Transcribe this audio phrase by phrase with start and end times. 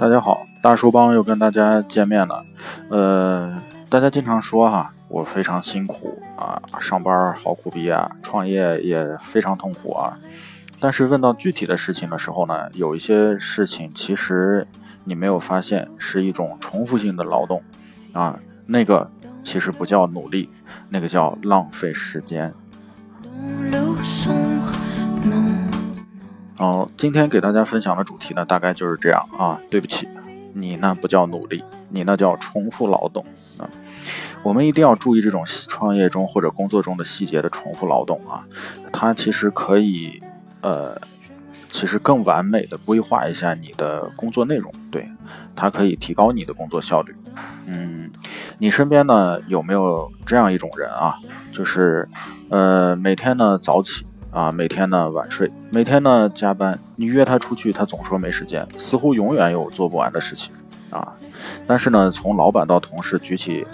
[0.00, 2.42] 大家好，大叔帮又跟大家见面了。
[2.88, 10.18] 呃，大家经常说哈，我非常辛苦啊，上班好苦逼啊，创业也非常痛苦啊。
[10.80, 14.66] 但是问到具体的事情的时候呢，有一些事情其实
[15.04, 17.62] 你没有发现是一种重复性的劳动
[18.14, 19.10] 啊，那个
[19.44, 20.48] 其实不叫努力，
[20.88, 22.50] 那个叫浪费时间。
[26.60, 29.58] 好，今天给大家分享的主题呢，大概就是这样啊。
[29.70, 30.06] 对不起，
[30.52, 33.24] 你那不叫努力，你那叫重复劳动
[33.56, 33.64] 啊。
[34.42, 38.44] 我们一定要注意这种创业中或者工作中的细节的重复劳动啊。
[38.92, 40.22] 它其实可以，
[40.60, 41.00] 呃，
[41.70, 45.08] 其实更完美的规划一下你的工作内容，对，
[45.56, 47.16] 它可以提高你的工作效率。
[47.64, 48.10] 嗯，
[48.58, 51.16] 你身边呢有没有这样一种人啊？
[51.50, 52.06] 就是，
[52.50, 54.04] 呃，每天呢早起。
[54.30, 56.78] 啊，每天呢晚睡，每天呢加班。
[56.94, 60.52] 你约他出去，他总说没时间，似乎永远有做不完的事情
[60.90, 61.12] 啊。
[61.66, 63.66] 但是呢，从老板到同事举起，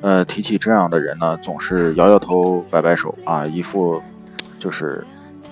[0.00, 4.02] 呃，提起这样的人呢，总是摇摇头、摆摆手啊，一副
[4.58, 5.04] 就是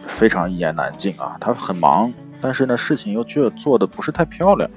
[0.06, 1.36] 非常一言难尽啊。
[1.40, 4.68] 他很忙，但是呢，事情又却做的不是太漂亮。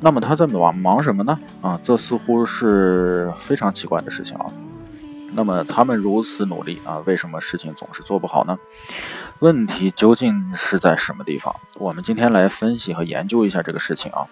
[0.00, 1.38] 那么他在忙忙什么呢？
[1.62, 4.46] 啊，这似乎是非常奇怪的事情啊。
[5.36, 8.58] 那么他们如此努力啊，为什么事情总是做不好呢？
[9.40, 11.54] 问题究竟是在什么地方？
[11.78, 14.24] 我们今天来分析和研究一下这个事情啊，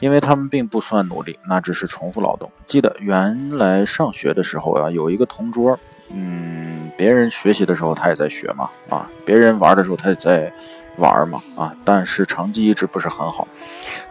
[0.00, 2.52] 因为他们并不算努力，那只是重复劳动。
[2.66, 5.78] 记得原来上学的时候啊，有一个同桌，
[6.10, 10.52] 嗯，别人学习的时候他也在学嘛，啊，别人玩的时候他也在
[10.98, 13.48] 玩嘛，啊，但是成绩一直不是很好。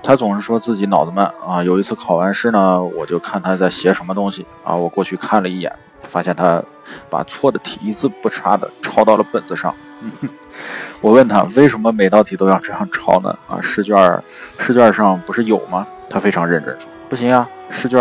[0.01, 1.63] 他总是说自己脑子慢啊。
[1.63, 5.71] 有一次考完试呢，我就看他在写什么东西啊，我过去看了一眼。
[6.03, 6.61] 发现他
[7.09, 9.73] 把错的题一字不差的抄到了本子上。
[11.01, 13.37] 我问他为什么每道题都要这样抄呢？
[13.47, 14.23] 啊，试卷
[14.57, 15.87] 试卷上不是有吗？
[16.09, 17.99] 他非常认真说：“不行啊，试卷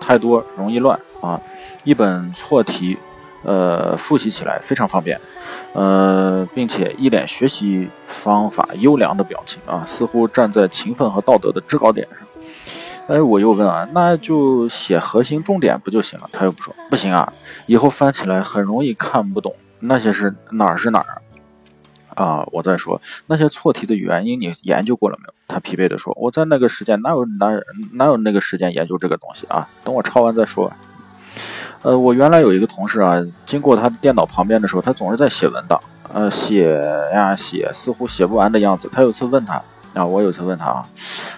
[0.00, 1.40] 太多，容易乱啊。
[1.84, 2.98] 一本错题，
[3.42, 5.20] 呃，复习起来非常方便，
[5.74, 12.26] 呃，并且一脸学习方法优良的表情啊，似乎站在勤奋和道德的制高点上。”
[13.06, 16.30] 哎，我又问啊，那就写核心重点不就行了？
[16.32, 17.30] 他又不说，不行啊，
[17.66, 21.20] 以后翻起来很容易看不懂，那些是哪儿是哪儿
[22.14, 22.48] 啊？
[22.50, 25.34] 我再说那些错题的原因，你研究过了没有？
[25.46, 27.50] 他疲惫地说，我在那个时间哪有哪
[27.92, 29.68] 哪有那个时间研究这个东西啊？
[29.84, 30.72] 等我抄完再说。
[31.82, 35.78] 呃，我原来有一个同事啊，经过他电脑旁边的时候，他总是在写文档，
[36.10, 36.80] 呃，写
[37.12, 38.88] 呀写，似乎写不完的样子。
[38.90, 39.60] 他有次问他。
[39.94, 40.86] 啊，我有次问他啊，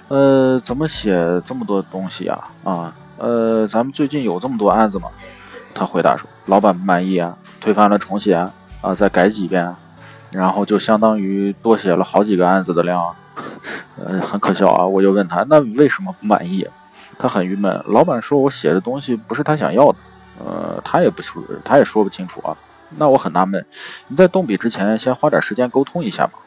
[0.08, 1.12] 呃，怎么写
[1.44, 2.50] 这么多东西啊？
[2.64, 5.08] 啊，呃，咱们最近有这么多案子吗？
[5.74, 8.34] 他回答说，老板不满意啊，推翻了重写
[8.80, 9.74] 啊，再改几遍，
[10.30, 13.14] 然后就相当于多写了好几个案子的量，
[14.02, 14.86] 呃，很可笑啊。
[14.86, 16.66] 我就问他，那为什么不满意？
[17.18, 19.98] 他很郁闷，老板说我写的东西不是他想要的，
[20.38, 22.56] 呃，他也不说，他也说不清楚啊。
[22.96, 23.62] 那我很纳闷，
[24.08, 26.38] 你在动笔之前先花点时间沟通一下吧。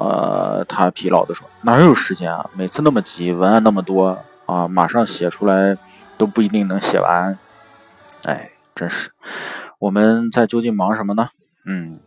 [0.00, 2.48] 呃，他疲劳地说：“哪有时间啊？
[2.56, 5.76] 每次那么急，文案那么多啊，马上写出来
[6.16, 7.38] 都不一定能写完。
[8.24, 9.10] 哎，真是，
[9.78, 11.28] 我们在究竟忙什么呢？
[11.66, 12.00] 嗯，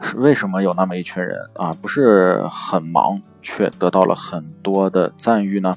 [0.00, 5.76] 是为什么有那么一群人啊，不是很忙，却得到了很多的赞誉呢？”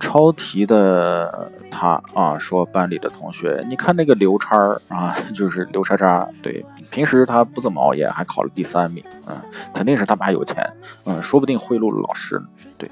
[0.00, 9.40] 抄题的他啊，说班里的同学，你看那个刘叉儿啊，就是刘叉叉，对，平时他不怎么熬夜，还考了第三名，嗯，
[9.72, 10.70] 肯定是他爸有钱，
[11.06, 12.40] 嗯，说不定贿赂了老师，
[12.76, 12.88] 对，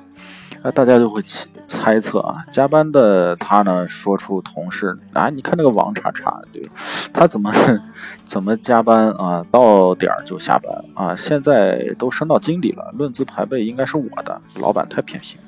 [0.62, 1.22] 那大家就会
[1.66, 6.66] 猜测啊，加班的他呢，说出同事啊，你看那个王叉叉，对
[7.12, 7.52] 他怎么
[8.24, 15.44] 怎么加班啊，到点儿就下班啊，现在都升到经理了，论资排辈应该是我的，老板太偏心了。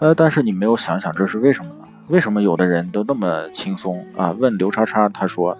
[0.00, 1.83] 呃，但是你没有想想这是为什么呢？
[2.08, 4.30] 为什么有的人都那么轻松啊？
[4.38, 5.56] 问刘叉叉，他说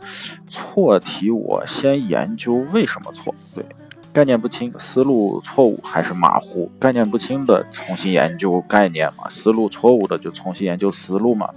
[0.46, 3.64] 错题我先研究为什么错，对，
[4.12, 6.70] 概念不清，思路错误还是马虎？
[6.78, 11.48] 概念不清的重新研究概念嘛，思路错误的就重新研究思路嘛。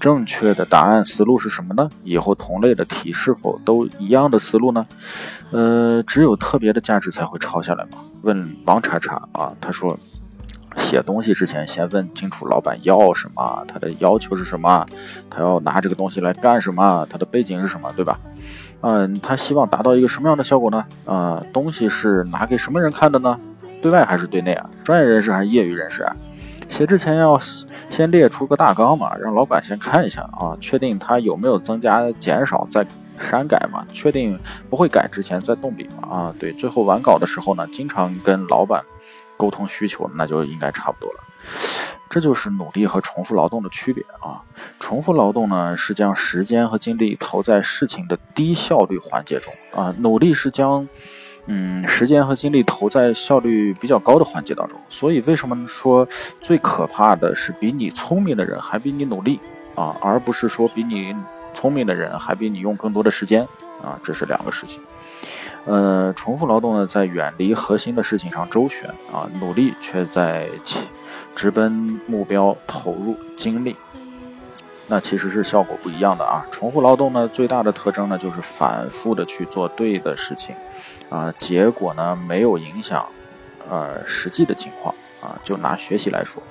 [0.00, 1.88] 正确的答案思路是什么呢？
[2.02, 4.86] 以后同类的题是否都一样的思路呢？
[5.50, 7.98] 呃，只有特别的价值才会抄下来嘛。
[8.22, 9.96] 问王叉叉啊，他说。
[10.78, 14.86] 写东西之前，先问清楚老板要什么，他的要求是什么，
[15.30, 18.18] 他要拿这个东西来干什么，他的背景是什么，对吧？
[18.80, 20.84] 嗯，他希望达到一个什么样的效果呢？
[21.06, 23.38] 啊，东西是拿给什么人看的呢？
[23.80, 24.68] 对外还是对内啊？
[24.84, 26.16] 专业人士还是业余人士啊？
[26.68, 27.38] 写之前要
[27.90, 32.84] 先列出个大纲嘛，让老板先看一下啊，确定他有没有增加、减少、再
[33.18, 34.38] 删改嘛，确定
[34.70, 36.08] 不会改之前再动笔嘛。
[36.08, 38.82] 啊，对，最后完稿的时候呢，经常跟老板。
[39.42, 41.18] 沟通需求，那就应该差不多了。
[42.08, 44.38] 这就是努力和重复劳动的区别啊。
[44.78, 50.86] 重复劳动呢是将时间和精力投在事情的低效率环节中啊，努力是将
[51.46, 54.78] 嗯时间和精力投在效率比较高的环节当中。
[54.88, 56.06] 所以为什么说
[56.40, 59.40] 最可怕的是比你聪明的人还比你努力
[59.74, 61.16] 啊，而不是说比你
[61.52, 63.42] 聪明的人还比你用更多的时间
[63.82, 63.98] 啊？
[64.04, 64.80] 这是两个事情。
[65.64, 70.48] 呃，重复劳动呢，在远离核心的事情上周旋啊，努力却在
[71.36, 73.76] 直奔目标投入精力，
[74.88, 76.44] 那其实是效果不一样的啊。
[76.50, 80.54] 重复劳动呢，最大的特征呢，就是反复的去做对的事情，
[81.08, 83.06] 啊，结果呢没有影响，
[83.70, 85.38] 呃，实际的情况啊。
[85.44, 86.42] 就拿学习来说。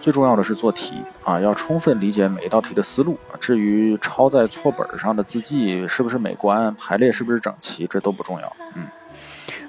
[0.00, 3.18] 最重要的是做题啊，要充分理解每一道题的思路。
[3.38, 8.56] 至于抄在错本上的字迹是不是美观，排列是不是整齐，这都不重要。
[8.74, 8.86] 嗯，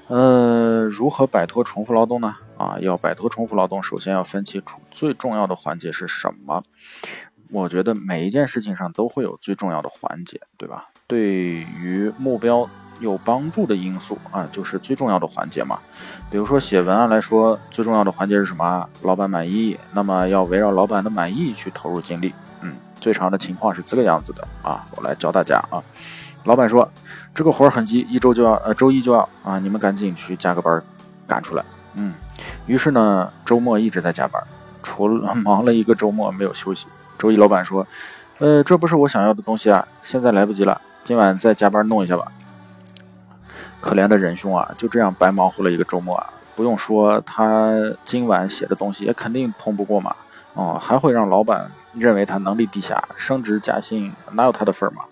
[0.08, 2.36] 呃，如何摆脱重复劳动呢？
[2.58, 6.64] 啊，要摆脱重复劳动，首先要分清楚最重要的环节是什么。
[7.52, 10.86] 我觉得每一件事情上都会有最重要的环节，对吧？
[11.08, 12.70] 对于目标。
[13.02, 15.78] 有帮助的因素啊，就是最重要的环节嘛。
[16.30, 18.88] 比如说写文案来说，最重要的环节是什么？
[19.02, 22.34] 老板满意，那么要围绕老板的满意去投入精力。
[22.62, 24.86] 嗯，最常的情况是这个样子的啊。
[24.96, 25.84] 我来教大家啊。
[26.46, 26.90] 老板说
[27.36, 30.82] 这个活儿很急，一周就要，呃，周一就要啊，你们赶紧去加个班
[31.28, 31.64] 赶出来。
[31.96, 32.14] 嗯，
[32.66, 34.42] 于是呢，周末一直在加班，
[34.82, 36.88] 除了 忙了一个周末没有休息。
[37.18, 37.86] 周一老板说，
[38.40, 42.32] 呃，这不是我想要的东西啊，现在来不及了，今晚再加班弄一下吧。
[43.82, 46.34] 可怜的仁兄啊，就这样白忙活了一个周末啊！
[46.56, 47.74] 不用说，他
[48.06, 50.16] 今晚写的东西也肯定通不过嘛。
[50.54, 55.04] 哦，还会让老板认为他能力低下，升职加薪哪有他的份儿嘛？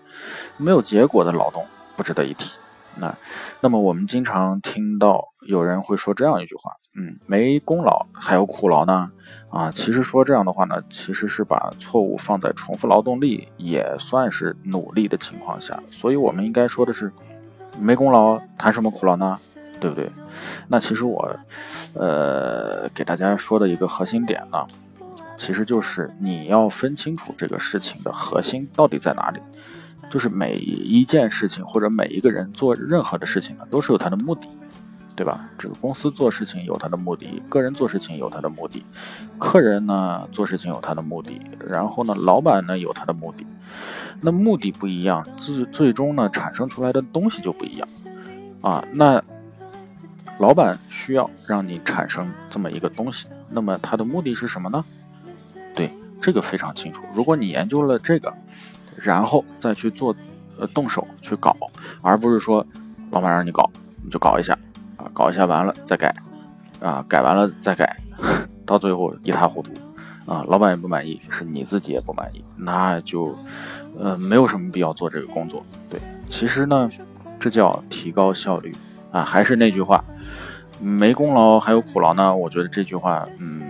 [0.56, 2.52] 没有结果的劳动不值得一提。
[2.96, 3.12] 那，
[3.60, 9.10] 那么我们经常听到有人会说这样一句话：嗯，没功劳还有苦劳呢。
[9.48, 17.10] 啊，其实说这样的话呢，其实是把错误放在重复劳动力也算是努力的情况下，所以我们应该说的是。
[17.78, 19.38] 没功劳谈什么苦劳呢？
[19.78, 20.10] 对不对？
[20.68, 21.36] 那其实我，
[21.94, 24.66] 呃，给大家说的一个核心点呢，
[25.36, 29.40] 其实就是你要分清楚这个事情的核心到底在哪里。
[30.10, 34.48] 就是每一件事情或者每一个人做任何的事情呢，都是有他的目的。
[35.16, 35.48] 对吧？
[35.58, 38.82] 这个公司做事情有他的目的，个人做事情有他的目的，
[39.38, 43.46] 客人呢做事情有他的目的，然后呢，老板呢有他的目的。
[44.22, 47.88] 那目的不一样，最最终呢产生出来的东西就不一样
[48.62, 48.82] 啊。
[48.92, 49.22] 那
[50.38, 54.82] 老板需要让你产生这么一个东西，那么他的目的是什么呢？
[55.74, 55.90] 对，
[56.20, 57.02] 这个非常清楚。
[57.14, 58.32] 如果你研究了这个，
[58.96, 60.14] 然后再去做，
[60.58, 61.54] 呃，动手去搞，
[62.00, 62.66] 而不是说
[63.10, 63.70] 老板让你搞，
[64.02, 64.58] 你就搞一下。
[65.12, 66.14] 搞一下完了再改，
[66.80, 67.96] 啊，改完了再改，
[68.64, 69.72] 到最后一塌糊涂，
[70.30, 73.34] 啊，老板也不满意，是你自己也不满意，那就，
[73.98, 75.64] 呃，没有什么必要做这个工作。
[75.90, 76.90] 对，其实呢，
[77.38, 78.72] 这叫提高效率
[79.10, 79.24] 啊。
[79.24, 80.04] 还是那句话，
[80.80, 82.34] 没功劳还有苦劳呢？
[82.34, 83.62] 我觉得这句话，嗯，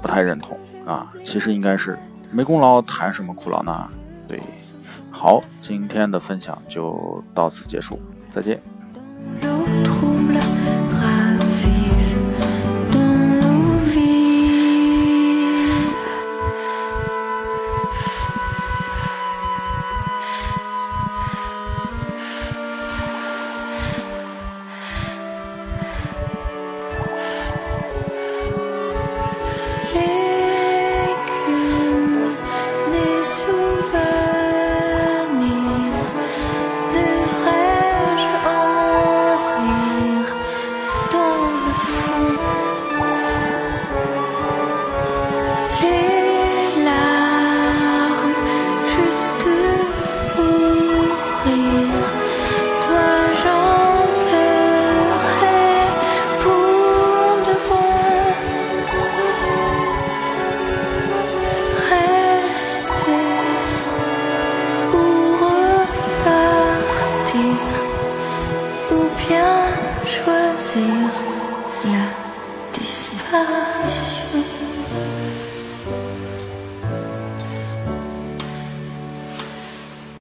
[0.00, 1.12] 不太认同啊。
[1.24, 1.98] 其实应该是
[2.30, 3.88] 没功劳谈什么苦劳呢？
[4.28, 4.40] 对，
[5.10, 7.98] 好，今天的分享就到此结束，
[8.30, 8.60] 再见。